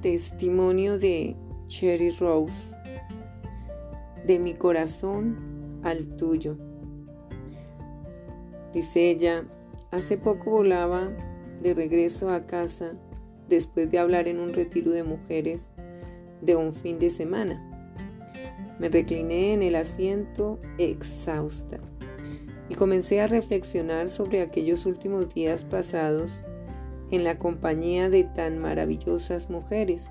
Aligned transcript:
Testimonio 0.00 0.98
de 0.98 1.36
Cherry 1.66 2.08
Rose. 2.08 2.74
De 4.24 4.38
mi 4.38 4.54
corazón 4.54 5.80
al 5.82 6.16
tuyo. 6.16 6.56
Dice 8.72 9.10
ella, 9.10 9.44
hace 9.90 10.16
poco 10.16 10.52
volaba 10.52 11.10
de 11.60 11.74
regreso 11.74 12.30
a 12.30 12.46
casa 12.46 12.94
después 13.50 13.90
de 13.90 13.98
hablar 13.98 14.26
en 14.26 14.40
un 14.40 14.54
retiro 14.54 14.90
de 14.92 15.02
mujeres 15.02 15.70
de 16.40 16.56
un 16.56 16.74
fin 16.74 16.98
de 16.98 17.10
semana. 17.10 17.62
Me 18.78 18.88
recliné 18.88 19.52
en 19.52 19.62
el 19.62 19.74
asiento 19.74 20.58
exhausta 20.78 21.78
y 22.70 22.74
comencé 22.74 23.20
a 23.20 23.26
reflexionar 23.26 24.08
sobre 24.08 24.40
aquellos 24.40 24.86
últimos 24.86 25.34
días 25.34 25.66
pasados 25.66 26.42
en 27.10 27.24
la 27.24 27.38
compañía 27.38 28.08
de 28.08 28.24
tan 28.24 28.58
maravillosas 28.58 29.50
mujeres. 29.50 30.10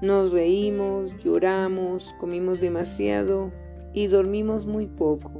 Nos 0.00 0.32
reímos, 0.32 1.18
lloramos, 1.18 2.14
comimos 2.20 2.60
demasiado 2.60 3.50
y 3.92 4.06
dormimos 4.06 4.66
muy 4.66 4.86
poco. 4.86 5.32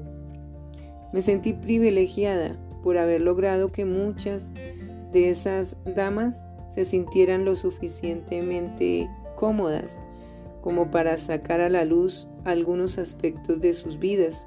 Me 1.13 1.23
sentí 1.23 1.53
privilegiada 1.53 2.57
por 2.83 2.99
haber 2.99 3.21
logrado 3.21 3.69
que 3.69 3.85
muchas 3.85 4.53
de 5.13 5.31
esas 5.31 5.77
damas 5.95 6.47
se 6.67 6.85
sintieran 6.85 7.45
lo 7.45 7.55
suficientemente 7.55 9.09
cómodas 9.37 10.01
como 10.61 10.91
para 10.91 11.17
sacar 11.17 11.61
a 11.61 11.69
la 11.69 11.85
luz 11.85 12.29
algunos 12.45 12.99
aspectos 12.99 13.61
de 13.61 13.75
sus 13.75 13.99
vidas 13.99 14.47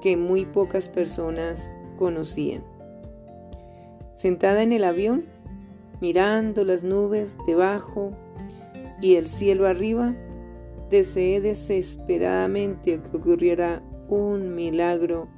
que 0.00 0.16
muy 0.16 0.44
pocas 0.46 0.88
personas 0.88 1.74
conocían. 1.98 2.71
Sentada 4.14 4.62
en 4.62 4.72
el 4.72 4.84
avión, 4.84 5.24
mirando 6.00 6.64
las 6.64 6.82
nubes 6.82 7.38
debajo 7.46 8.12
y 9.00 9.16
el 9.16 9.26
cielo 9.26 9.66
arriba, 9.66 10.14
deseé 10.90 11.40
desesperadamente 11.40 13.00
que 13.00 13.16
ocurriera 13.16 13.82
un 14.08 14.54
milagro 14.54 15.28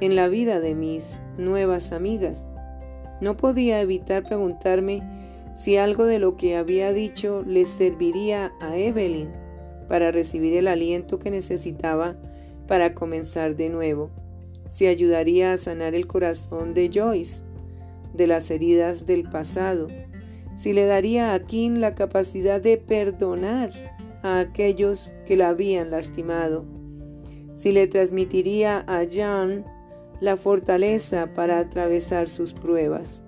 en 0.00 0.16
la 0.16 0.28
vida 0.28 0.60
de 0.60 0.74
mis 0.74 1.20
nuevas 1.36 1.92
amigas. 1.92 2.48
No 3.20 3.36
podía 3.36 3.80
evitar 3.80 4.24
preguntarme 4.24 5.02
si 5.54 5.76
algo 5.76 6.04
de 6.04 6.18
lo 6.18 6.36
que 6.36 6.56
había 6.56 6.92
dicho 6.92 7.42
les 7.46 7.68
serviría 7.68 8.52
a 8.60 8.76
Evelyn 8.76 9.30
para 9.88 10.10
recibir 10.10 10.54
el 10.54 10.68
aliento 10.68 11.18
que 11.18 11.30
necesitaba 11.30 12.16
para 12.66 12.94
comenzar 12.94 13.56
de 13.56 13.68
nuevo, 13.68 14.10
si 14.68 14.86
ayudaría 14.86 15.52
a 15.52 15.58
sanar 15.58 15.94
el 15.94 16.06
corazón 16.06 16.74
de 16.74 16.90
Joyce 16.92 17.44
de 18.16 18.26
las 18.26 18.50
heridas 18.50 19.06
del 19.06 19.24
pasado, 19.24 19.88
si 20.54 20.72
le 20.72 20.86
daría 20.86 21.34
a 21.34 21.40
Kim 21.40 21.76
la 21.76 21.94
capacidad 21.94 22.60
de 22.60 22.78
perdonar 22.78 23.72
a 24.22 24.40
aquellos 24.40 25.12
que 25.26 25.36
la 25.36 25.50
habían 25.50 25.90
lastimado, 25.90 26.64
si 27.54 27.72
le 27.72 27.86
transmitiría 27.86 28.84
a 28.86 29.04
Jan 29.08 29.64
la 30.20 30.36
fortaleza 30.36 31.34
para 31.34 31.58
atravesar 31.58 32.28
sus 32.28 32.54
pruebas. 32.54 33.22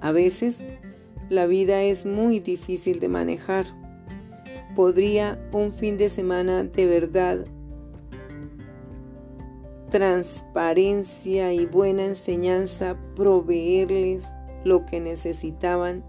A 0.00 0.12
veces 0.12 0.66
la 1.28 1.46
vida 1.46 1.82
es 1.82 2.06
muy 2.06 2.40
difícil 2.40 3.00
de 3.00 3.08
manejar. 3.08 3.66
Podría 4.74 5.38
un 5.52 5.72
fin 5.72 5.96
de 5.96 6.08
semana 6.08 6.64
de 6.64 6.86
verdad 6.86 7.46
transparencia 9.90 11.52
y 11.52 11.66
buena 11.66 12.04
enseñanza 12.04 12.96
proveerles 13.14 14.36
lo 14.64 14.84
que 14.84 15.00
necesitaban 15.00 16.04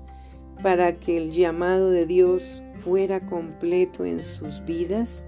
para 0.61 0.99
que 0.99 1.17
el 1.17 1.31
llamado 1.31 1.89
de 1.89 2.05
Dios 2.05 2.61
fuera 2.79 3.25
completo 3.25 4.05
en 4.05 4.21
sus 4.21 4.63
vidas? 4.65 5.25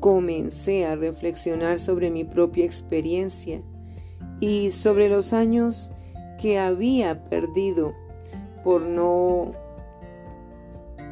Comencé 0.00 0.86
a 0.86 0.96
reflexionar 0.96 1.78
sobre 1.78 2.10
mi 2.10 2.24
propia 2.24 2.64
experiencia 2.64 3.62
y 4.40 4.70
sobre 4.70 5.08
los 5.08 5.32
años 5.32 5.90
que 6.40 6.58
había 6.58 7.24
perdido 7.24 7.94
por 8.62 8.82
no 8.82 9.52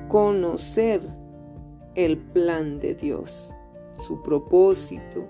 conocer 0.09 1.01
el 1.95 2.19
plan 2.19 2.81
de 2.81 2.95
Dios, 2.95 3.55
su 3.95 4.23
propósito, 4.23 5.27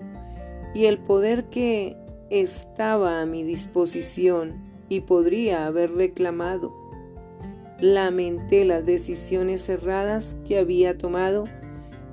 y 0.73 0.85
el 0.85 0.99
poder 0.99 1.45
que 1.45 1.97
estaba 2.29 3.21
a 3.21 3.25
mi 3.25 3.43
disposición 3.43 4.55
y 4.89 5.01
podría 5.01 5.65
haber 5.65 5.91
reclamado. 5.91 6.73
Lamenté 7.79 8.65
las 8.65 8.85
decisiones 8.85 9.67
erradas 9.69 10.37
que 10.45 10.57
había 10.57 10.97
tomado 10.97 11.45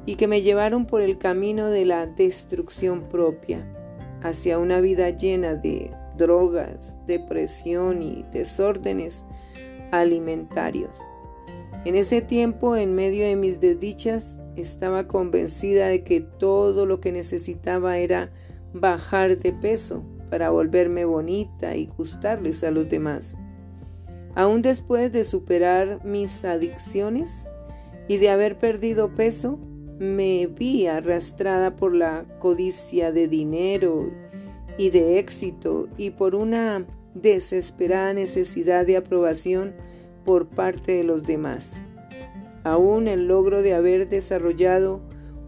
y 0.07 0.17
que 0.17 0.27
me 0.27 0.43
llevaron 0.43 0.87
por 0.87 1.03
el 1.03 1.19
camino 1.19 1.69
de 1.69 1.85
la 1.85 2.07
destrucción 2.07 3.09
propia, 3.09 3.65
hacia 4.23 4.59
una 4.59 4.81
vida 4.81 5.11
llena 5.11 5.55
de 5.55 5.93
drogas, 6.17 6.99
depresión 7.07 8.03
y 8.03 8.25
desórdenes 8.31 9.27
alimentarios. 9.91 11.01
En 11.85 11.97
ese 11.97 12.21
tiempo, 12.21 12.77
en 12.77 12.95
medio 12.95 13.25
de 13.25 13.37
mis 13.37 13.61
desdichas, 13.61 14.41
estaba 14.61 15.09
convencida 15.09 15.89
de 15.89 16.05
que 16.05 16.21
todo 16.21 16.87
lo 16.87 17.01
que 17.01 17.13
necesitaba 17.13 17.99
era 17.99 18.31
bajar 18.73 19.39
de 19.39 19.53
peso 19.53 20.05
para 20.31 20.51
volverme 20.51 21.05
bonita 21.05 21.77
y 21.77 21.87
gustarles 21.87 22.63
a 22.63 22.71
los 22.71 22.89
demás. 22.89 23.37
Aún 24.35 24.63
después 24.63 25.13
de 25.13 25.25
superar 25.25 26.05
mis 26.05 26.45
adicciones 26.45 27.51
y 28.09 28.19
de 28.19 28.31
haber 28.31 28.59
perdido 28.59 29.15
peso, 29.15 29.59
me 29.99 30.47
vi 30.47 30.87
arrastrada 30.87 31.77
por 31.77 31.95
la 31.95 32.25
codicia 32.39 33.13
de 33.13 33.29
dinero 33.29 34.11
y 34.79 34.91
de 34.91 35.19
éxito 35.19 35.89
y 35.99 36.11
por 36.11 36.35
una 36.35 36.87
desesperada 37.15 38.15
necesidad 38.15 38.87
de 38.87 38.97
aprobación 38.97 39.75
por 40.25 40.47
parte 40.47 40.93
de 40.93 41.05
los 41.05 41.25
demás. 41.25 41.85
Aún 42.65 43.09
el 43.09 43.27
logro 43.27 43.63
de 43.63 43.75
haber 43.75 44.09
desarrollado 44.09 45.01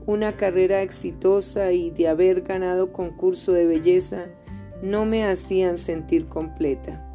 una 0.06 0.36
carrera 0.36 0.82
exitosa 0.82 1.72
y 1.72 1.90
de 1.90 2.08
haber 2.08 2.42
ganado 2.42 2.92
concurso 2.92 3.52
de 3.52 3.66
belleza 3.66 4.26
no 4.82 5.04
me 5.04 5.24
hacían 5.24 5.78
sentir 5.78 6.26
completa. 6.26 7.08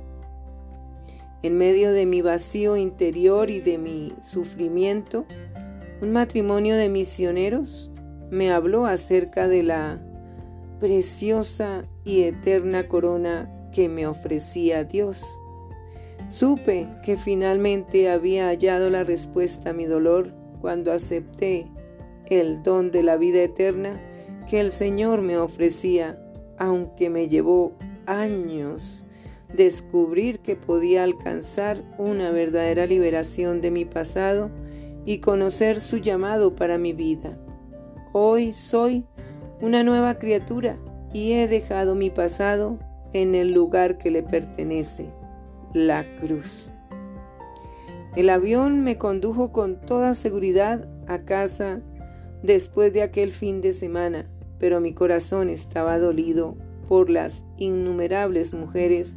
En 1.44 1.58
medio 1.58 1.92
de 1.92 2.06
mi 2.06 2.22
vacío 2.22 2.78
interior 2.78 3.50
y 3.50 3.60
de 3.60 3.78
mi 3.78 4.14
sufrimiento, 4.22 5.26
un 6.02 6.12
matrimonio 6.12 6.76
de 6.76 6.90
misioneros 6.90 7.92
me 8.30 8.52
habló 8.52 8.86
acerca 8.86 9.48
de 9.48 9.64
la 9.64 10.02
preciosa 10.80 11.84
y 12.04 12.24
eterna 12.24 12.88
corona 12.88 13.52
que 13.72 13.90
me 13.90 14.08
ofrecía 14.08 14.84
Dios. 14.84 15.26
Supe 16.30 16.90
que 17.04 17.16
finalmente 17.16 18.10
había 18.10 18.48
hallado 18.48 18.90
la 18.90 19.04
respuesta 19.04 19.70
a 19.70 19.74
mi 19.74 19.86
dolor 19.86 20.34
cuando 20.60 20.92
acepté 20.92 21.68
el 22.26 22.62
don 22.64 22.92
de 22.92 23.04
la 23.04 23.16
vida 23.16 23.42
eterna 23.42 24.00
que 24.50 24.60
el 24.60 24.70
Señor 24.70 25.22
me 25.22 25.38
ofrecía, 25.38 26.20
aunque 26.58 27.10
me 27.10 27.30
llevó 27.30 27.74
años 28.06 29.06
descubrir 29.54 30.40
que 30.40 30.56
podía 30.56 31.04
alcanzar 31.04 31.84
una 31.98 32.32
verdadera 32.32 32.86
liberación 32.86 33.62
de 33.62 33.72
mi 33.72 33.86
pasado 33.86 34.50
y 35.06 35.20
conocer 35.20 35.80
su 35.80 35.98
llamado 35.98 36.56
para 36.56 36.78
mi 36.78 36.92
vida. 36.92 37.38
Hoy 38.12 38.52
soy 38.52 39.06
una 39.62 39.84
nueva 39.84 40.20
criatura 40.20 40.78
y 41.14 41.34
he 41.34 41.48
dejado 41.48 41.96
mi 41.96 42.10
pasado 42.10 42.78
en 43.14 43.36
el 43.36 43.54
lugar 43.54 43.98
que 43.98 44.12
le 44.12 44.24
pertenece, 44.24 45.08
la 45.74 46.06
cruz. 46.20 46.74
El 48.16 48.30
avión 48.30 48.84
me 48.84 48.98
condujo 48.98 49.52
con 49.52 49.80
toda 49.80 50.14
seguridad 50.14 50.88
a 51.08 51.20
casa 51.20 51.82
después 52.42 52.94
de 52.94 53.04
aquel 53.04 53.32
fin 53.32 53.62
de 53.62 53.74
semana, 53.74 54.28
pero 54.60 54.82
mi 54.82 54.94
corazón 54.94 55.50
estaba 55.50 56.00
dolido 56.00 56.56
por 56.88 57.10
las 57.10 57.44
innumerables 57.58 58.54
mujeres 58.54 59.16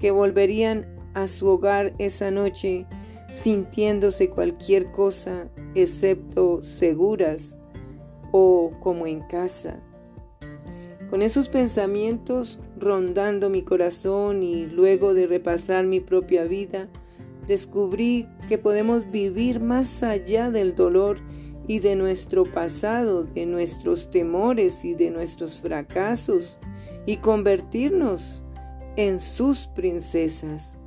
que 0.00 0.10
volverían 0.10 0.86
a 1.14 1.28
su 1.28 1.46
hogar 1.46 1.94
esa 1.98 2.30
noche 2.30 2.86
sintiéndose 3.30 4.28
cualquier 4.28 4.92
cosa 4.92 5.48
excepto 5.74 6.62
seguras 6.62 7.58
o 8.32 8.72
como 8.80 9.06
en 9.06 9.20
casa. 9.20 9.80
Con 11.14 11.22
esos 11.22 11.48
pensamientos 11.48 12.58
rondando 12.76 13.48
mi 13.48 13.62
corazón 13.62 14.42
y 14.42 14.66
luego 14.66 15.14
de 15.14 15.28
repasar 15.28 15.86
mi 15.86 16.00
propia 16.00 16.42
vida, 16.42 16.88
descubrí 17.46 18.26
que 18.48 18.58
podemos 18.58 19.08
vivir 19.12 19.60
más 19.60 20.02
allá 20.02 20.50
del 20.50 20.74
dolor 20.74 21.18
y 21.68 21.78
de 21.78 21.94
nuestro 21.94 22.42
pasado, 22.42 23.22
de 23.22 23.46
nuestros 23.46 24.10
temores 24.10 24.84
y 24.84 24.94
de 24.94 25.12
nuestros 25.12 25.56
fracasos 25.56 26.58
y 27.06 27.18
convertirnos 27.18 28.42
en 28.96 29.20
sus 29.20 29.68
princesas. 29.68 30.80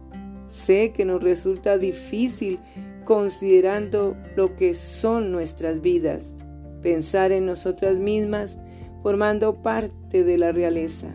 Sé 0.46 0.92
que 0.92 1.06
nos 1.06 1.24
resulta 1.24 1.78
difícil 1.78 2.60
considerando 3.06 4.18
lo 4.36 4.58
que 4.58 4.74
son 4.74 5.32
nuestras 5.32 5.80
vidas, 5.80 6.36
pensar 6.82 7.32
en 7.32 7.46
nosotras 7.46 8.00
mismas 8.00 8.60
formando 9.08 9.62
parte 9.62 10.26
de 10.26 10.38
la 10.38 10.52
realeza. 10.52 11.08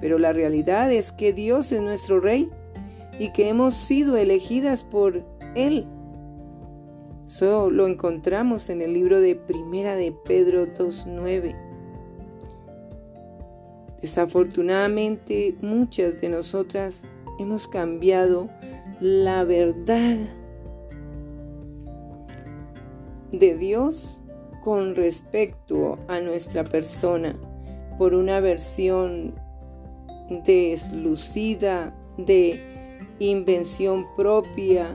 Pero 0.00 0.18
la 0.18 0.32
realidad 0.32 0.90
es 0.90 1.12
que 1.12 1.34
Dios 1.34 1.70
es 1.70 1.82
nuestro 1.82 2.18
Rey 2.18 2.48
y 3.18 3.30
que 3.32 3.50
hemos 3.50 3.74
sido 3.74 4.16
elegidas 4.16 4.84
por 4.84 5.22
Él. 5.54 5.84
Eso 7.26 7.70
lo 7.70 7.86
encontramos 7.86 8.70
en 8.70 8.80
el 8.80 8.94
libro 8.94 9.20
de 9.20 9.34
Primera 9.34 9.96
de 9.96 10.12
Pedro 10.12 10.66
2.9. 10.66 11.54
Desafortunadamente, 14.00 15.58
muchas 15.60 16.22
de 16.22 16.30
nosotras 16.30 17.04
hemos 17.38 17.68
cambiado 17.68 18.48
la 18.98 19.44
verdad 19.44 20.16
de 23.30 23.58
Dios 23.58 24.19
con 24.62 24.94
respecto 24.94 25.98
a 26.08 26.20
nuestra 26.20 26.64
persona 26.64 27.36
por 27.98 28.14
una 28.14 28.40
versión 28.40 29.34
deslucida 30.44 31.94
de 32.16 32.60
invención 33.18 34.06
propia, 34.16 34.94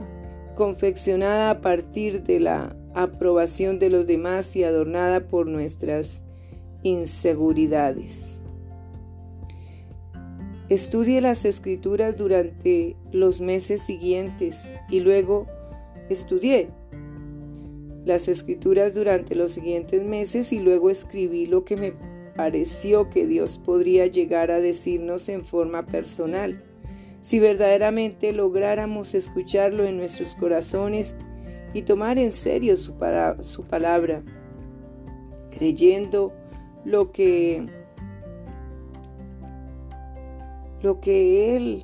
confeccionada 0.54 1.50
a 1.50 1.60
partir 1.60 2.22
de 2.22 2.40
la 2.40 2.76
aprobación 2.94 3.78
de 3.78 3.90
los 3.90 4.06
demás 4.06 4.56
y 4.56 4.64
adornada 4.64 5.28
por 5.28 5.46
nuestras 5.46 6.24
inseguridades. 6.82 8.40
Estudie 10.68 11.20
las 11.20 11.44
escrituras 11.44 12.16
durante 12.16 12.96
los 13.12 13.40
meses 13.40 13.82
siguientes 13.82 14.68
y 14.88 15.00
luego 15.00 15.46
estudié 16.08 16.70
las 18.06 18.28
escrituras 18.28 18.94
durante 18.94 19.34
los 19.34 19.52
siguientes 19.52 20.04
meses 20.04 20.52
y 20.52 20.60
luego 20.60 20.90
escribí 20.90 21.46
lo 21.46 21.64
que 21.64 21.76
me 21.76 21.92
pareció 22.36 23.10
que 23.10 23.26
Dios 23.26 23.58
podría 23.58 24.06
llegar 24.06 24.52
a 24.52 24.60
decirnos 24.60 25.28
en 25.28 25.42
forma 25.42 25.86
personal. 25.86 26.62
Si 27.20 27.40
verdaderamente 27.40 28.32
lográramos 28.32 29.16
escucharlo 29.16 29.84
en 29.84 29.96
nuestros 29.96 30.36
corazones 30.36 31.16
y 31.74 31.82
tomar 31.82 32.20
en 32.20 32.30
serio 32.30 32.76
su, 32.76 32.94
su 33.40 33.64
palabra, 33.64 34.22
creyendo 35.50 36.32
lo 36.84 37.10
que 37.10 37.66
lo 40.80 41.00
que 41.00 41.56
Él 41.56 41.82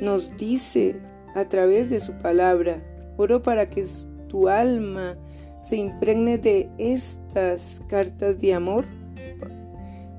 nos 0.00 0.36
dice 0.36 1.00
a 1.36 1.48
través 1.48 1.88
de 1.88 2.00
su 2.00 2.14
palabra. 2.14 2.82
Oro 3.16 3.42
para 3.42 3.66
que 3.66 3.84
tu 4.28 4.48
alma 4.48 5.16
se 5.60 5.76
impregne 5.76 6.38
de 6.38 6.70
estas 6.78 7.82
cartas 7.88 8.38
de 8.38 8.54
amor, 8.54 8.84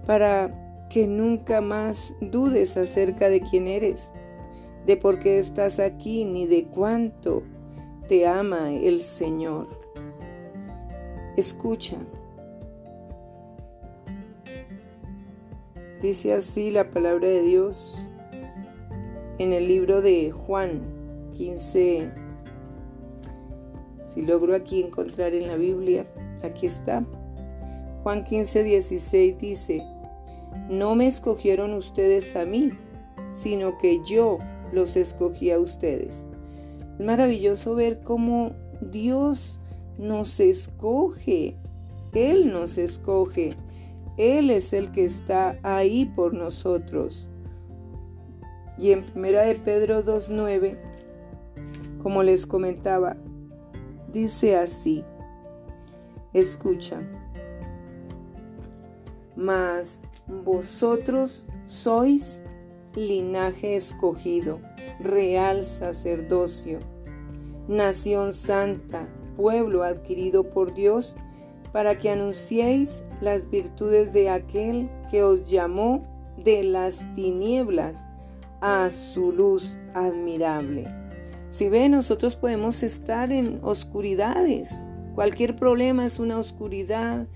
para 0.06 0.88
que 0.90 1.08
nunca 1.08 1.62
más 1.62 2.14
dudes 2.22 2.78
acerca 2.78 3.30
de 3.30 3.42
quién 3.42 3.68
eres, 3.68 4.12
de 4.86 4.98
por 4.98 5.20
qué 5.20 5.38
estás 5.38 5.80
aquí, 5.80 6.26
ni 6.26 6.48
de 6.48 6.66
cuánto 6.66 7.44
te 8.08 8.26
ama 8.26 8.72
el 8.72 9.02
Señor. 9.02 9.68
Escucha. 11.36 11.98
Dice 16.02 16.34
así 16.34 16.72
la 16.72 16.90
palabra 16.90 17.28
de 17.28 17.42
Dios 17.42 18.00
en 19.40 19.54
el 19.54 19.68
libro 19.68 20.02
de 20.02 20.32
Juan 20.32 20.82
15. 21.34 22.27
Si 24.18 24.24
logro 24.24 24.56
aquí 24.56 24.82
encontrar 24.82 25.36
en 25.36 25.48
la 25.48 25.58
Biblia, 25.58 26.08
aquí 26.42 26.66
está. 26.66 27.06
Juan 28.02 28.24
15, 28.24 28.64
16 28.64 29.38
dice, 29.38 29.84
no 30.72 30.96
me 30.96 31.06
escogieron 31.06 31.76
ustedes 31.76 32.36
a 32.36 32.44
mí, 32.44 32.72
sino 33.30 33.78
que 33.78 34.02
yo 34.04 34.40
los 34.74 34.98
escogí 34.98 35.52
a 35.52 35.60
ustedes. 35.60 36.28
Es 36.98 37.06
maravilloso 37.06 37.76
ver 37.76 38.00
cómo 38.00 38.54
Dios 38.82 39.60
nos 40.00 40.40
escoge. 40.40 41.56
Él 42.12 42.52
nos 42.52 42.80
escoge. 42.80 43.54
Él 44.18 44.50
es 44.50 44.74
el 44.74 44.92
que 44.92 45.06
está 45.06 45.60
ahí 45.62 46.12
por 46.16 46.34
nosotros. 46.34 47.28
Y 48.80 48.94
en 48.94 49.04
primera 49.04 49.44
de 49.44 49.54
Pedro 49.54 50.04
2.9, 50.04 50.76
como 52.02 52.24
les 52.24 52.48
comentaba, 52.48 53.16
dice 54.18 54.56
así, 54.56 55.06
escucha, 56.34 57.08
mas 59.36 60.02
vosotros 60.44 61.46
sois 61.68 62.42
linaje 62.96 63.76
escogido, 63.76 64.60
real 65.00 65.64
sacerdocio, 65.64 66.80
nación 67.68 68.34
santa, 68.34 69.08
pueblo 69.36 69.84
adquirido 69.84 70.50
por 70.50 70.74
Dios, 70.74 71.16
para 71.72 71.96
que 72.00 72.10
anunciéis 72.10 73.06
las 73.22 73.52
virtudes 73.52 74.14
de 74.14 74.32
aquel 74.32 74.90
que 75.12 75.22
os 75.22 75.48
llamó 75.48 76.04
de 76.44 76.64
las 76.64 77.14
tinieblas 77.14 78.10
a 78.62 78.90
su 78.90 79.32
luz 79.32 79.78
admirable. 79.94 81.07
Si 81.50 81.70
ve, 81.70 81.88
nosotros 81.88 82.36
podemos 82.36 82.84
estar 82.84 83.32
en 83.32 83.60
oscuridades. 83.64 84.88
Cualquier 85.16 85.56
problema 85.56 86.06
es 86.06 86.20
una 86.20 86.38
oscuridad, 86.38 87.28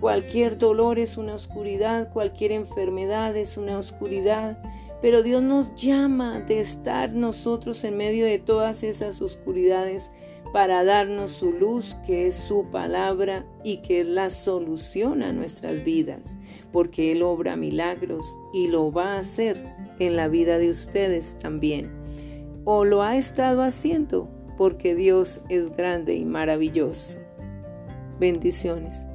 cualquier 0.00 0.56
dolor 0.56 0.98
es 0.98 1.16
una 1.16 1.34
oscuridad, 1.34 2.12
cualquier 2.12 2.52
enfermedad 2.52 3.36
es 3.36 3.56
una 3.56 3.78
oscuridad. 3.78 4.58
Pero 5.02 5.22
Dios 5.22 5.42
nos 5.42 5.74
llama 5.74 6.40
de 6.40 6.60
estar 6.60 7.12
nosotros 7.12 7.84
en 7.84 7.96
medio 7.96 8.24
de 8.24 8.38
todas 8.38 8.82
esas 8.82 9.20
oscuridades 9.20 10.10
para 10.52 10.84
darnos 10.84 11.32
su 11.32 11.52
luz, 11.52 11.96
que 12.06 12.26
es 12.26 12.36
su 12.36 12.70
palabra 12.70 13.44
y 13.62 13.78
que 13.78 14.00
es 14.00 14.06
la 14.06 14.30
solución 14.30 15.22
a 15.22 15.32
nuestras 15.32 15.84
vidas, 15.84 16.38
porque 16.72 17.12
Él 17.12 17.22
obra 17.22 17.56
milagros 17.56 18.24
y 18.54 18.68
lo 18.68 18.90
va 18.90 19.14
a 19.14 19.18
hacer 19.18 19.74
en 19.98 20.16
la 20.16 20.28
vida 20.28 20.56
de 20.58 20.70
ustedes 20.70 21.36
también. 21.38 22.05
O 22.66 22.84
lo 22.84 23.02
ha 23.02 23.16
estado 23.16 23.62
haciendo 23.62 24.28
porque 24.58 24.94
Dios 24.94 25.40
es 25.48 25.74
grande 25.74 26.14
y 26.14 26.24
maravilloso. 26.24 27.16
Bendiciones. 28.18 29.06